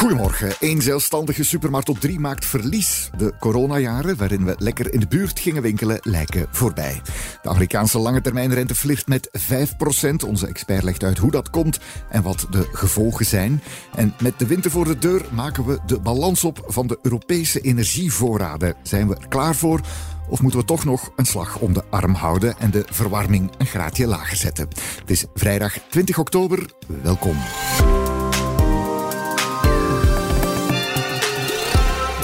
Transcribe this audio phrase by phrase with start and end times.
[0.00, 0.52] Goedemorgen.
[0.60, 3.10] Eén zelfstandige supermarkt op drie maakt verlies.
[3.16, 7.00] De coronajaren, waarin we lekker in de buurt gingen winkelen, lijken voorbij.
[7.42, 10.26] De Amerikaanse lange termijnrente flirt met 5%.
[10.26, 11.78] Onze expert legt uit hoe dat komt
[12.10, 13.62] en wat de gevolgen zijn.
[13.94, 17.60] En met de winter voor de deur maken we de balans op van de Europese
[17.60, 18.74] energievoorraden.
[18.82, 19.80] Zijn we er klaar voor?
[20.28, 23.66] Of moeten we toch nog een slag om de arm houden en de verwarming een
[23.66, 24.68] graadje lager zetten?
[25.00, 26.70] Het is vrijdag 20 oktober.
[27.02, 27.36] Welkom.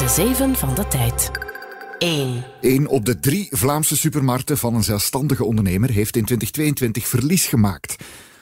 [0.07, 1.31] De Zeven van de Tijd.
[1.99, 2.45] 1.
[2.61, 7.97] Eén op de drie Vlaamse supermarkten van een zelfstandige ondernemer heeft in 2022 verlies gemaakt.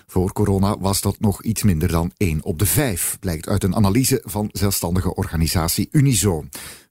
[0.06, 3.76] Voor corona was dat nog iets minder dan 1 op de 5, blijkt uit een
[3.76, 6.44] analyse van zelfstandige organisatie Unizo.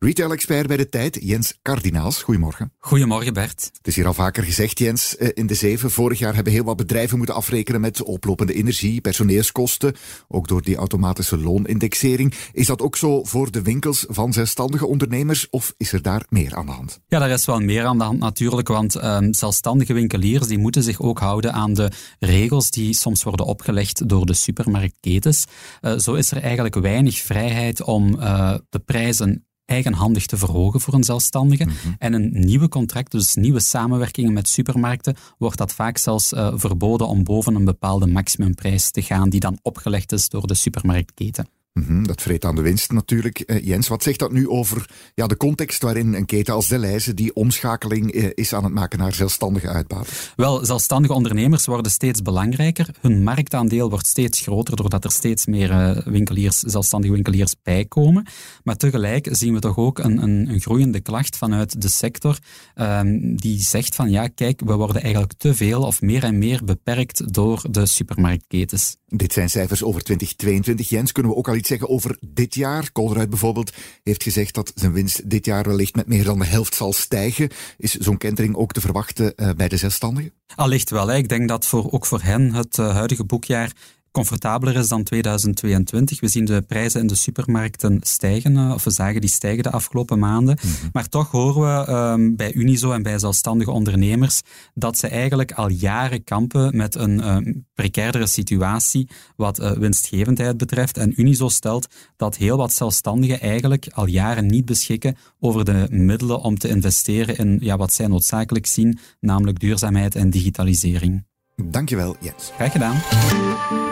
[0.03, 2.23] Retail-expert bij de tijd, Jens Kardinaals.
[2.23, 2.71] Goedemorgen.
[2.77, 3.69] Goedemorgen, Bert.
[3.73, 5.91] Het is hier al vaker gezegd, Jens, eh, in de zeven.
[5.91, 9.95] Vorig jaar hebben heel wat bedrijven moeten afrekenen met oplopende energie, personeelskosten,
[10.27, 12.33] ook door die automatische loonindexering.
[12.51, 16.55] Is dat ook zo voor de winkels van zelfstandige ondernemers of is er daar meer
[16.55, 16.99] aan de hand?
[17.07, 20.83] Ja, daar is wel meer aan de hand natuurlijk, want um, zelfstandige winkeliers die moeten
[20.83, 25.45] zich ook houden aan de regels die soms worden opgelegd door de supermarktketens.
[25.81, 30.93] Uh, zo is er eigenlijk weinig vrijheid om uh, de prijzen eigenhandig te verhogen voor
[30.93, 31.65] een zelfstandige.
[31.65, 31.75] Mhm.
[31.97, 37.07] En een nieuwe contract, dus nieuwe samenwerkingen met supermarkten, wordt dat vaak zelfs uh, verboden
[37.07, 41.47] om boven een bepaalde maximumprijs te gaan, die dan opgelegd is door de supermarktketen.
[41.73, 43.43] Mm dat vreet aan de winst natuurlijk.
[43.45, 47.13] Uh, Jens, wat zegt dat nu over ja, de context waarin een keten als Deleuze
[47.13, 50.33] die omschakeling uh, is aan het maken naar zelfstandige uitbaters?
[50.35, 52.89] Wel, zelfstandige ondernemers worden steeds belangrijker.
[53.01, 58.27] Hun marktaandeel wordt steeds groter doordat er steeds meer uh, winkeliers, zelfstandige winkeliers bijkomen.
[58.63, 62.37] Maar tegelijk zien we toch ook een, een, een groeiende klacht vanuit de sector
[62.75, 66.63] um, die zegt van ja, kijk, we worden eigenlijk te veel of meer en meer
[66.63, 68.95] beperkt door de supermarktketens.
[69.07, 70.89] Dit zijn cijfers over 2022.
[70.89, 72.91] Jens, kunnen we ook al iets zeggen over dit jaar?
[72.91, 76.75] Colruyt bijvoorbeeld heeft gezegd dat zijn winst dit jaar wellicht met meer dan de helft
[76.75, 77.49] zal stijgen.
[77.77, 80.33] Is zo'n kentering ook te verwachten uh, bij de zelfstandigen?
[80.55, 81.11] Allicht wel.
[81.13, 83.71] Ik denk dat voor, ook voor hen het uh, huidige boekjaar
[84.13, 86.19] comfortabeler is dan 2022.
[86.19, 89.71] We zien de prijzen in de supermarkten stijgen, eh, of we zagen die stijgen de
[89.71, 90.57] afgelopen maanden.
[90.61, 90.89] Mm -hmm.
[90.93, 94.41] Maar toch horen we um, bij Unizo en bij zelfstandige ondernemers
[94.73, 100.97] dat ze eigenlijk al jaren kampen met een um, precairdere situatie wat uh, winstgevendheid betreft.
[100.97, 101.87] En Unizo stelt
[102.17, 107.37] dat heel wat zelfstandigen eigenlijk al jaren niet beschikken over de middelen om te investeren
[107.37, 111.23] in ja, wat zij noodzakelijk zien, namelijk duurzaamheid en digitalisering.
[111.55, 112.51] Dankjewel, Jens.
[112.55, 112.95] Graag gedaan.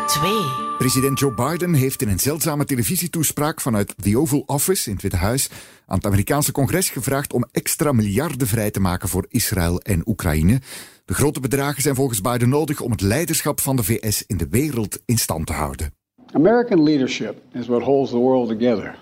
[0.07, 0.31] 2.
[0.77, 5.17] President Joe Biden heeft in een zeldzame televisietoespraak vanuit The Oval Office in het Witte
[5.17, 5.49] Huis
[5.85, 10.59] aan het Amerikaanse congres gevraagd om extra miljarden vrij te maken voor Israël en Oekraïne.
[11.05, 14.47] De grote bedragen zijn volgens Biden nodig om het leiderschap van de VS in de
[14.49, 15.93] wereld in stand te houden.
[16.33, 18.95] American leadership is what holds the world together.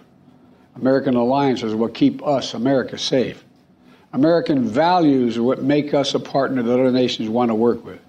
[0.78, 3.36] American alliance is what keep us, America, safe.
[4.10, 8.00] American values are what make us a partner that other nations want to work with.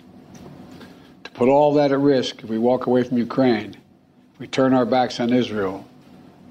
[1.40, 3.70] Put all that at risk if we walk away from Ukraine,
[4.32, 5.84] if we turn our backs on Israel,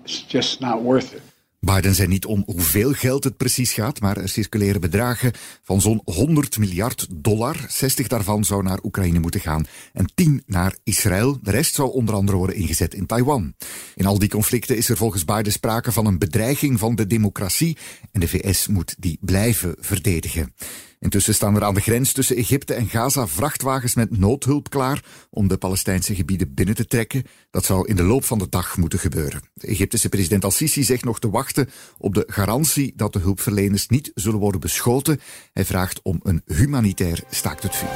[0.03, 1.21] it's just not worth it.
[1.61, 5.31] Biden zei niet om hoeveel geld het precies gaat, maar er circuleren bedragen
[5.63, 7.65] van zo'n 100 miljard dollar.
[7.67, 11.37] 60 daarvan zou naar Oekraïne moeten gaan en 10 naar Israël.
[11.41, 13.53] De rest zou onder andere worden ingezet in Taiwan.
[13.95, 17.77] In al die conflicten is er volgens Biden sprake van een bedreiging van de democratie
[18.11, 20.53] en de VS moet die blijven verdedigen.
[20.99, 25.47] Intussen staan er aan de grens tussen Egypte en Gaza vrachtwagens met noodhulp klaar om
[25.47, 27.23] de Palestijnse gebieden binnen te trekken.
[27.51, 29.41] Dat zou in de loop van de dag moeten gebeuren.
[29.53, 34.11] De Egyptische president Al-Sisi zegt nog te wachten op de garantie dat de hulpverleners niet
[34.13, 35.19] zullen worden beschoten.
[35.53, 37.89] Hij vraagt om een humanitair staakt het vuur.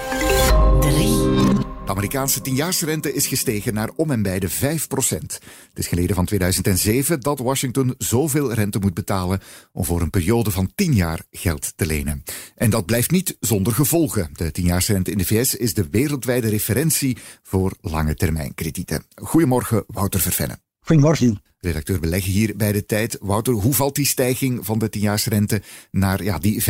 [0.80, 1.63] 3.
[1.84, 5.34] De Amerikaanse tienjaarsrente is gestegen naar om en bij de 5 procent.
[5.70, 9.40] Het is geleden van 2007 dat Washington zoveel rente moet betalen
[9.72, 12.24] om voor een periode van 10 jaar geld te lenen.
[12.56, 14.30] En dat blijft niet zonder gevolgen.
[14.34, 19.04] De tienjaarsrente in de VS is de wereldwijde referentie voor lange termijn kredieten.
[19.16, 20.58] Goedemorgen, Wouter Vervenne.
[20.80, 21.42] Goedemorgen.
[21.58, 23.18] Redacteur beleggen hier bij de tijd.
[23.22, 26.66] Wouter, hoe valt die stijging van de tienjaarsrente naar ja, die 5%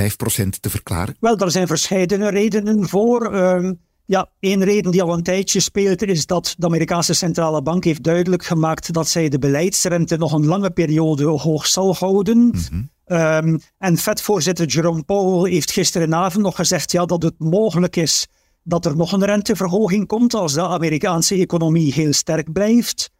[0.59, 1.15] te verklaren?
[1.19, 3.33] Wel, er zijn verschillende redenen voor.
[3.35, 3.71] Uh,
[4.05, 8.03] ja, één reden die al een tijdje speelt is dat de Amerikaanse centrale bank heeft
[8.03, 12.37] duidelijk gemaakt dat zij de beleidsrente nog een lange periode hoog zal houden.
[12.37, 12.91] Mm -hmm.
[13.05, 18.27] Um, en Fed-voorzitter Jerome Powell heeft gisterenavond nog gezegd ja, dat het mogelijk is
[18.63, 23.11] dat er nog een renteverhoging komt als de Amerikaanse economie heel sterk blijft.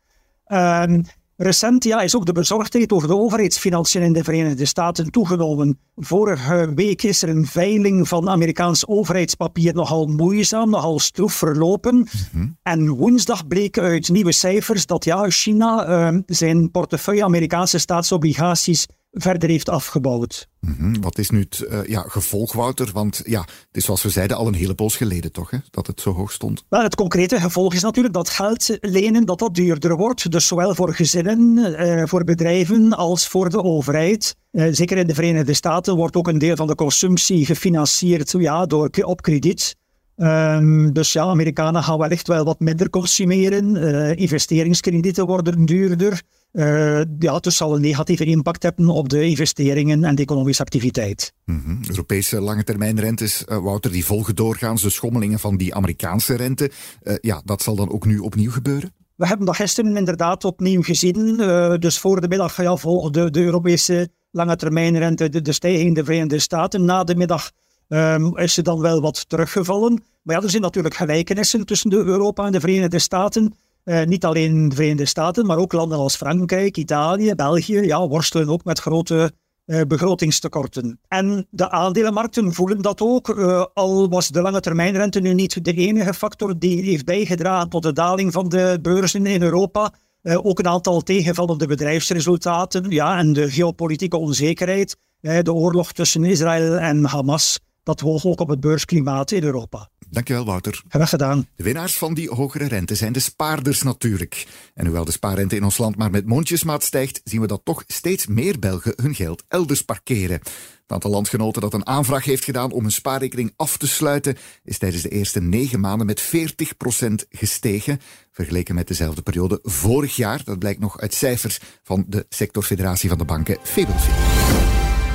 [0.48, 1.04] Um,
[1.38, 5.80] Recent ja, is ook de bezorgdheid over de overheidsfinanciën in de Verenigde Staten toegenomen.
[5.96, 11.96] Vorige week is er een veiling van Amerikaans overheidspapier nogal moeizaam, nogal stroef verlopen.
[11.96, 12.48] Mhm.
[12.64, 19.50] En woensdag bleek uit nieuwe cijfers dat ja, China uh, zijn portefeuille Amerikaanse staatsobligaties verder
[19.50, 20.48] heeft afgebouwd.
[20.60, 21.02] Mhm.
[21.02, 22.90] Wat is nu het uh, ja, gevolg, Wouter?
[22.94, 25.88] Want ja, het is zoals we zeiden al een hele poos geleden toch, hè, dat
[25.88, 26.64] het zo hoog stond?
[26.70, 30.32] Wel, het concrete gevolg is natuurlijk dat geld lenen dat dat duurder wordt.
[30.32, 34.36] Dus zowel voor gezinnen, uh, voor bedrijven als voor de overheid.
[34.52, 38.66] Uh, zeker in de Verenigde Staten wordt ook een deel van de consumptie gefinancierd ja,
[38.66, 39.76] door, op krediet.
[40.18, 43.76] Um, dus ja, Amerikanen gaan wellicht wel wat minder consumeren.
[44.18, 46.22] investeringskredieten worden duurder.
[46.54, 51.34] Uh, ja, dus zal een negatieve impact hebben op de investeringen en de economische activiteit.
[51.46, 51.80] Mm -hmm.
[51.88, 56.72] Europese lange termijn rentes, uh, Wouter, die volgen doorgaans de schommelingen van die Amerikaanse rente.
[57.04, 58.94] Uh, ja, dat zal dan ook nu opnieuw gebeuren?
[59.16, 61.38] We hebben dat gisteren inderdaad opnieuw gezien.
[61.80, 65.94] dus voor de middag ja, volgde de Europese lange termijn rente de, de stijging in
[65.94, 66.86] de Verenigde Staten.
[66.86, 67.52] Na de middag
[67.88, 70.04] um, is ze dan wel wat teruggevallen.
[70.24, 73.54] Maar ja, er zijn natuurlijk gelijkenissen tussen de Europa en de Verenigde Staten.
[73.86, 78.50] Uh, niet alleen de Verenigde Staten, maar ook landen als Frankrijk, Italië, België, ja, worstelen
[78.50, 79.32] ook met grote
[79.66, 81.00] uh, begrotingstekorten.
[81.08, 85.74] En de aandelenmarkten voelen dat ook, uh, al was de lange termijnrente nu niet de
[85.74, 89.94] enige factor die heeft bijgedragen tot de daling van de beurzen in Europa.
[90.24, 97.06] ook een aantal tegenvallende bedrijfsresultaten ja, en de geopolitieke onzekerheid, de oorlog tussen Israël en
[97.06, 99.90] Hamas, dat woog ook op het beursklimaat in Europa.
[100.14, 100.82] Dankjewel, Wouter.
[100.88, 101.48] Graag gedaan.
[101.56, 104.48] De winnaars van die hogere rente zijn de spaarders natuurlijk.
[104.74, 107.84] En hoewel de spaarrente in ons land maar met mondjesmaat stijgt, zien we dat toch
[107.88, 110.40] steeds meer Belgen hun geld elders parkeren.
[110.82, 114.78] Het aantal landgenoten dat een aanvraag heeft gedaan om een spaarrekening af te sluiten, is
[114.78, 118.00] tijdens de eerste negen maanden met 40% gestegen,
[118.32, 120.42] vergeleken met dezelfde periode vorig jaar.
[120.44, 124.08] Dat blijkt nog uit cijfers van de sectorfederatie van de banken, FEBLV.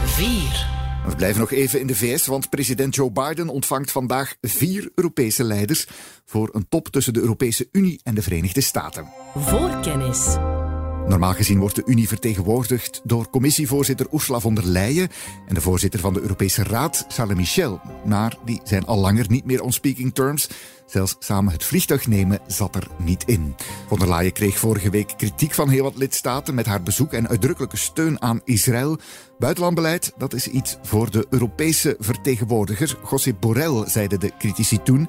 [0.05, 0.78] 4.
[1.09, 5.45] We blijven nog even in de VS, want president Joe Biden ontvangt vandaag vier Europese
[5.45, 5.87] leiders
[6.25, 9.09] voor een top tussen de Europese Unie en de Verenigde Staten.
[9.35, 10.37] Voorkennis.
[11.09, 15.09] Normaal gezien wordt de Unie vertegenwoordigd door commissievoorzitter Ursula von der Leyen
[15.47, 17.81] en de voorzitter van de Europese Raad, Charles Michel.
[18.05, 20.49] Maar die zijn al langer niet meer on speaking terms.
[20.87, 23.55] Zelfs samen het vliegtuig nemen zat er niet in.
[23.87, 27.29] Von der Leyen kreeg vorige week kritiek van heel wat lidstaten met haar bezoek en
[27.29, 28.99] uitdrukkelijke steun aan Israël.
[29.39, 32.99] Buitenlandbeleid, dat is iets voor de Europese vertegenwoordiger.
[33.11, 35.09] José Borrell, zeiden de critici toen.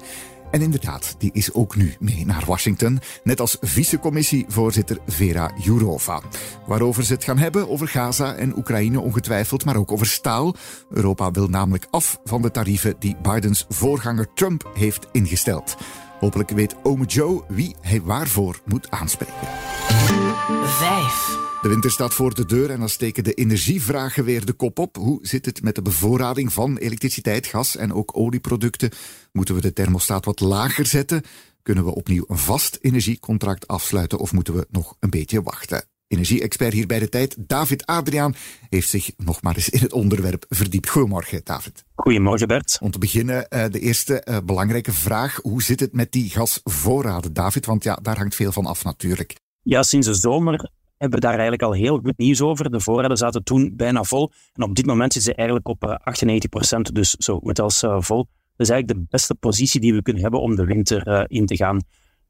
[0.50, 6.20] En inderdaad, die is ook nu mee naar Washington, net als vicecommissievoorzitter Vera Jourova.
[6.66, 10.54] Waarover ze het gaan hebben, over Gaza en Oekraïne ongetwijfeld, maar ook over staal.
[10.90, 15.76] Europa wil namelijk af van de tarieven die Bidens voorganger Trump heeft ingesteld.
[16.20, 19.79] Hopelijk weet ome Joe wie hij waarvoor moet aanspreken.
[19.90, 21.38] 5.
[21.62, 24.96] De winter staat voor de deur en dan steken de energievragen weer de kop op.
[24.96, 28.90] Hoe zit het met de bevoorrading van elektriciteit, gas en ook olieproducten?
[29.32, 31.22] Moeten we de thermostaat wat lager zetten?
[31.62, 35.84] Kunnen we opnieuw een vast energiecontract afsluiten of moeten we nog een beetje wachten?
[36.06, 38.34] Energie-expert hier bij de tijd, David Adriaan,
[38.68, 40.88] heeft zich nog maar eens in het onderwerp verdiept.
[40.88, 41.84] Goedemorgen, David.
[41.94, 42.78] Goedemorgen, Bert.
[42.80, 45.38] Om te beginnen, uh, de eerste uh, belangrijke vraag.
[45.42, 47.66] Hoe zit het met die gasvoorraden, David?
[47.66, 49.34] Want ja, daar hangt veel van af natuurlijk.
[49.62, 52.70] Ja, sinds de zomer hebben we daar eigenlijk al heel goed nieuws over.
[52.70, 54.30] De voorraden zaten toen bijna vol.
[54.52, 57.96] En op dit moment zitten ze eigenlijk op 98%, eh, dus zo goed als uh,
[58.00, 58.26] vol.
[58.56, 61.46] Dat is eigenlijk de beste positie die we kunnen hebben om de winter uh, in
[61.46, 61.80] te gaan.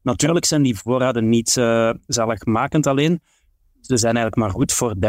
[0.01, 3.21] Natuurlijk zijn die voorraden niet uh, zaligmakend alleen.
[3.81, 4.99] Ze zijn eigenlijk maar goed voor 30%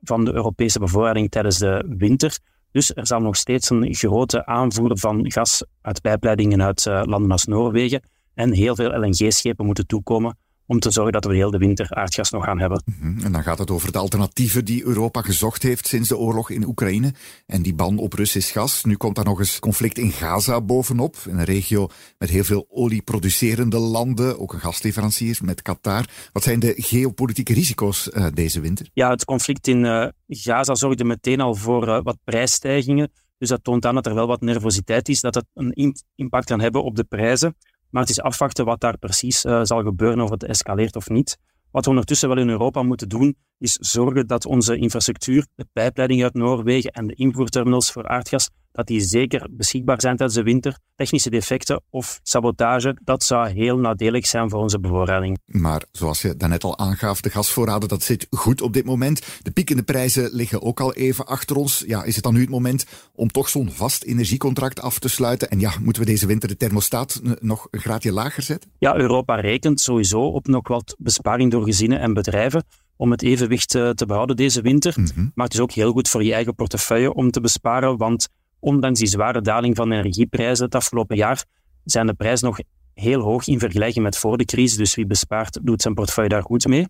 [0.00, 2.38] van de Europese bevoorrading tijdens de winter.
[2.70, 7.44] Dus er zal nog steeds een grote aanvoer van gas uit pijpleidingen uit landen als
[7.44, 8.02] Noorwegen
[8.34, 10.36] en heel veel LNG-schepen moeten toekomen
[10.72, 12.82] om te zorgen dat we heel de winter aardgas nog gaan hebben.
[12.84, 13.24] Mhm.
[13.24, 16.66] En dan gaat het over de alternatieven die Europa gezocht heeft sinds de oorlog in
[16.66, 17.14] Oekraïne
[17.46, 18.84] en die ban op Russisch gas.
[18.84, 21.88] Nu komt daar nog eens conflict in Gaza bovenop, in een regio
[22.18, 26.04] met heel veel olieproducerende landen, ook een gasleverancier met Qatar.
[26.32, 28.86] Wat zijn de geopolitieke risico's uh, deze winter?
[28.92, 33.10] Ja, het conflict in uh, Gaza zorgde meteen al voor uh, wat prijsstijgingen.
[33.38, 36.60] Dus dat toont aan dat er wel wat nervositeit is, dat het een impact kan
[36.60, 37.56] hebben op de prijzen.
[37.92, 41.38] Maar het is afwachten wat daar precies uh, zal gebeuren, of het escaleert of niet.
[41.70, 46.22] Wat we ondertussen wel in Europa moeten doen, is zorgen dat onze infrastructuur, de pijpleiding
[46.22, 50.78] uit Noorwegen en de invoerterminals voor aardgas, dat die zeker beschikbaar zijn tijdens de winter.
[50.96, 55.38] Technische defecten of sabotage, dat zou heel nadelig zijn voor onze bevoorrading.
[55.44, 59.22] Maar zoals je daarnet al aangaf, de gasvoorraden, dat zit goed op dit moment.
[59.42, 61.84] De piekende prijzen liggen ook al even achter ons.
[61.86, 65.50] Ja, is het dan nu het moment om toch zo'n vast energiecontract af te sluiten?
[65.50, 68.70] En ja, moeten we deze winter de thermostaat nog een graadje lager zetten?
[68.78, 72.64] Ja, Europa rekent sowieso op nog wat besparing door gezinnen en bedrijven
[72.96, 74.94] om het evenwicht eh, te behouden deze winter.
[75.00, 75.28] Mhm.
[75.34, 78.28] Maar het is ook heel goed voor je eigen portefeuille om te besparen, want
[78.62, 81.44] ondanks die zware daling van de energieprijzen het afgelopen jaar,
[81.84, 82.58] zijn de prijzen nog
[82.94, 84.76] heel hoog in vergelijking met voor de crisis.
[84.76, 86.86] Dus wie bespaart, doet zijn portefeuille daar goed mee.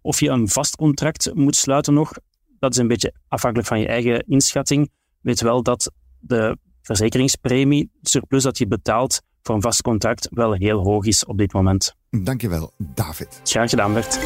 [0.00, 2.12] Of je een vast contract moet sluiten nog,
[2.58, 4.90] dat is een beetje afhankelijk van je eigen inschatting.
[5.20, 10.52] Weet wel dat de verzekeringspremie, het surplus dat je betaalt voor een vast contract, wel
[10.52, 11.94] heel hoog is op dit moment.
[12.10, 13.40] Dankjewel, David.
[13.44, 14.18] Graag gedaan, Bert.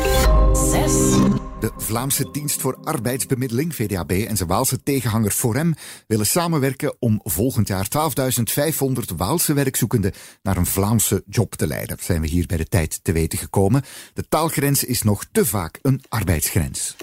[0.53, 1.42] 6.
[1.63, 5.75] De Vlaamse Dienst voor Arbeidsbemiddeling, VDAB, en zijn Waalse tegenhanger Forem
[6.07, 11.97] willen samenwerken om volgend jaar 12.500 Waalse werkzoekenden naar een Vlaamse job te leiden.
[12.01, 13.83] Zijn we hier bij de tijd te weten gekomen.
[14.15, 16.97] De taalgrens is nog te vaak een arbeidsgrens.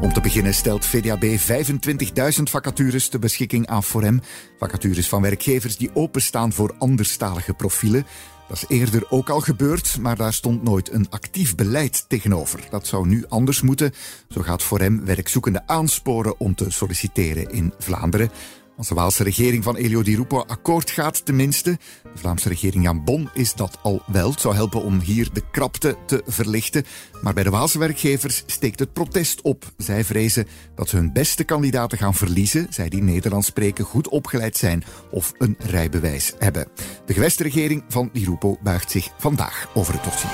[0.00, 4.20] Om te beginnen stelt VDAB 25.000 vacatures ter beschikking aan Forem.
[4.58, 8.06] Vacatures van werkgevers die openstaan voor anderstalige profielen.
[8.48, 12.66] Dat is eerder ook al gebeurd, maar daar stond nooit een actief beleid tegenover.
[12.70, 13.92] Dat zou nu anders moeten.
[14.28, 18.30] Zo gaat Forem werkzoekenden aansporen om te solliciteren in Vlaanderen.
[18.78, 21.78] Als de Waalse regering van Elio Di Rupo akkoord gaat tenminste.
[22.02, 24.30] De Vlaamse regering Jan Bon is dat al wel.
[24.30, 26.84] Het zou helpen om hier de krapte te verlichten.
[27.22, 29.64] Maar bij de Waalse werkgevers steekt het protest op.
[29.76, 34.56] Zij vrezen dat ze hun beste kandidaten gaan verliezen, zij die Nederlands spreken, goed opgeleid
[34.56, 36.68] zijn of een rijbewijs hebben.
[37.06, 40.30] De gewestregering van Di Rupo buigt zich vandaag over het dossier.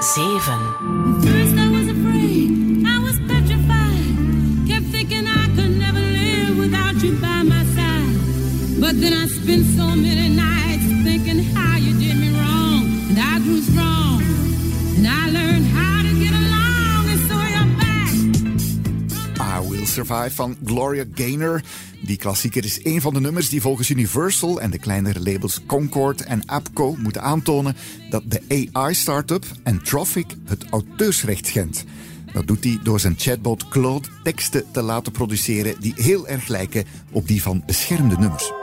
[0.00, 1.67] 7.
[8.88, 12.84] But I spent so many nights thinking how you did me wrong.
[13.10, 14.22] And I grew strong.
[14.96, 15.28] And I
[15.76, 17.08] how to get along.
[17.52, 18.12] You're back.
[19.40, 21.62] I Will Survive van Gloria Gaynor.
[22.00, 26.24] Die klassieker is een van de nummers die volgens Universal en de kleinere labels Concord
[26.24, 27.76] en Apco moeten aantonen
[28.10, 31.84] dat de AI-startup Entropic het auteursrecht schendt.
[32.32, 36.84] Dat doet hij door zijn chatbot Claude teksten te laten produceren die heel erg lijken
[37.10, 38.57] op die van beschermde nummers.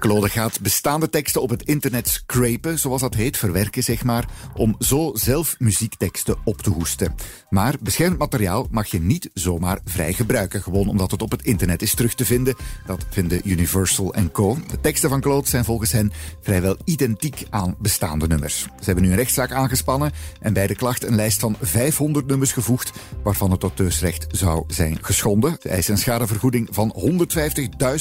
[0.00, 4.74] Claude gaat bestaande teksten op het internet scrapen, zoals dat heet, verwerken zeg maar, om
[4.78, 7.14] zo zelf muziekteksten op te hoesten.
[7.50, 11.82] Maar beschermd materiaal mag je niet zomaar vrij gebruiken, gewoon omdat het op het internet
[11.82, 12.54] is terug te vinden.
[12.86, 14.58] Dat vinden Universal en Co.
[14.68, 18.58] De teksten van Claude zijn volgens hen vrijwel identiek aan bestaande nummers.
[18.60, 22.52] Ze hebben nu een rechtszaak aangespannen en bij de klacht een lijst van 500 nummers
[22.52, 22.90] gevoegd,
[23.22, 25.56] waarvan het auteursrecht zou zijn geschonden.
[25.60, 26.94] Ze eisen een schadevergoeding van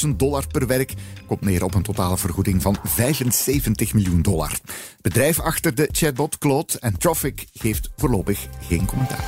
[0.05, 0.93] 150.000 dollar per werk,
[1.27, 4.59] komt neer op een totale vergoeding van 75 miljoen dollar.
[5.01, 9.23] Bedrijf achter de chatbot Claude en Traffic geeft voorlopig geen commentaar.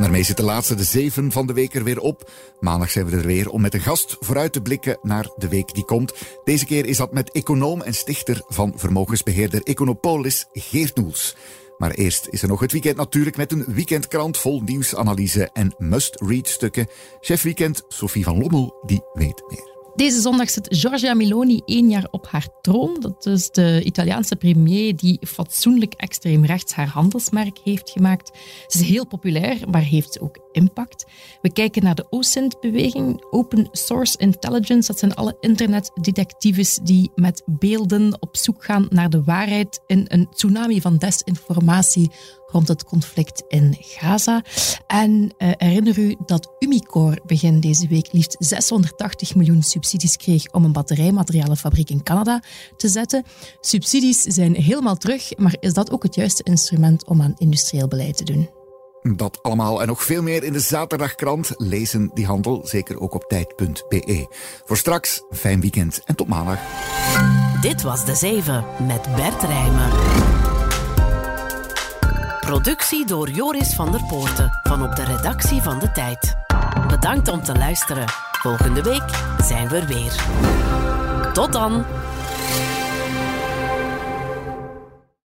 [0.00, 2.30] Daarmee zit de laatste, de zeven van de week er weer op.
[2.60, 5.74] Maandag zijn we er weer om met een gast vooruit te blikken naar de week
[5.74, 6.14] die komt.
[6.44, 11.36] Deze keer is dat met econoom en stichter van vermogensbeheerder Econopolis, Geert Noels.
[11.78, 16.48] Maar eerst is er nog het weekend natuurlijk met een weekendkrant vol nieuwsanalyse en must-read
[16.48, 16.88] stukken.
[17.20, 19.69] Chef Weekend, Sophie van Lommel, die weet meer.
[19.94, 22.96] Deze zondag zit Giorgia Meloni één jaar op haar troon.
[23.00, 28.38] Dat is de Italiaanse premier die fatsoenlijk extreem rechts haar handelsmerk heeft gemaakt.
[28.66, 31.06] Ze is heel populair, maar heeft ook impact.
[31.42, 34.86] We kijken naar de OSINT-beweging, Open Source Intelligence.
[34.86, 40.28] Dat zijn alle internetdetectives die met beelden op zoek gaan naar de waarheid in een
[40.30, 42.10] tsunami van desinformatie
[42.52, 44.42] rond het conflict in Gaza.
[44.86, 50.64] En eh, herinner u dat Umicore begin deze week liefst 680 miljoen subsidies kreeg om
[50.64, 52.42] een batterijmaterialenfabriek in Canada
[52.76, 53.24] te zetten.
[53.60, 58.16] Subsidies zijn helemaal terug, maar is dat ook het juiste instrument om aan industrieel beleid
[58.16, 58.48] te doen?
[59.02, 61.54] Dat allemaal en nog veel meer in de zaterdagkrant.
[61.56, 64.26] Lezen die handel, zeker ook op tijd.be.
[64.64, 66.58] Voor straks, fijn weekend en tot maandag.
[67.60, 70.39] Dit was De Zeven met Bert Rijmen.
[72.50, 76.36] Productie door Joris van der Poorten van op de redactie van De Tijd.
[76.88, 78.04] Bedankt om te luisteren.
[78.32, 79.02] Volgende week
[79.42, 80.12] zijn we er weer.
[81.32, 81.84] Tot dan!